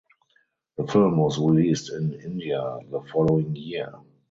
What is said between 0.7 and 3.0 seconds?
The film was released in India